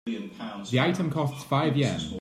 [0.07, 1.99] The item costs five Yen.